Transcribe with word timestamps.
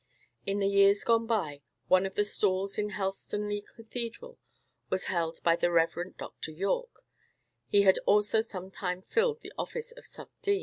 In 0.47 0.57
the 0.57 0.67
years 0.67 1.03
gone 1.03 1.27
by, 1.27 1.61
one 1.87 2.07
of 2.07 2.15
the 2.15 2.25
stalls 2.25 2.79
in 2.79 2.89
Helstonleigh 2.89 3.61
Cathedral 3.75 4.39
was 4.89 5.03
held 5.03 5.39
by 5.43 5.55
the 5.55 5.69
Reverend 5.69 6.17
Dr. 6.17 6.49
Yorke: 6.49 7.05
he 7.67 7.83
had 7.83 7.99
also 8.07 8.41
some 8.41 8.71
time 8.71 9.03
filled 9.03 9.41
the 9.41 9.53
office 9.59 9.91
of 9.91 10.07
sub 10.07 10.31
dean. 10.41 10.59